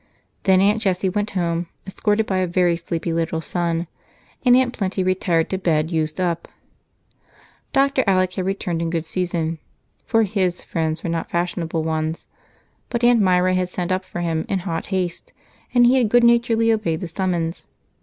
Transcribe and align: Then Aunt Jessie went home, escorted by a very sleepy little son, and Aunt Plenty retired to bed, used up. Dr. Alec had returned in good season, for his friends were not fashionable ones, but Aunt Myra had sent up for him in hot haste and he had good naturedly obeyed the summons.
Then 0.45 0.61
Aunt 0.61 0.81
Jessie 0.81 1.09
went 1.09 1.29
home, 1.37 1.67
escorted 1.85 2.25
by 2.25 2.37
a 2.39 2.47
very 2.47 2.75
sleepy 2.75 3.13
little 3.13 3.39
son, 3.39 3.85
and 4.43 4.55
Aunt 4.55 4.73
Plenty 4.73 5.03
retired 5.03 5.47
to 5.51 5.59
bed, 5.59 5.91
used 5.91 6.19
up. 6.19 6.47
Dr. 7.71 8.03
Alec 8.07 8.33
had 8.33 8.47
returned 8.47 8.81
in 8.81 8.89
good 8.89 9.05
season, 9.05 9.59
for 10.07 10.23
his 10.23 10.63
friends 10.63 11.03
were 11.03 11.09
not 11.11 11.29
fashionable 11.29 11.83
ones, 11.83 12.25
but 12.89 13.03
Aunt 13.03 13.21
Myra 13.21 13.53
had 13.53 13.69
sent 13.69 13.91
up 13.91 14.03
for 14.03 14.21
him 14.21 14.43
in 14.49 14.57
hot 14.65 14.87
haste 14.87 15.33
and 15.71 15.85
he 15.85 15.97
had 15.97 16.09
good 16.09 16.23
naturedly 16.23 16.71
obeyed 16.71 17.01
the 17.01 17.07
summons. 17.07 17.67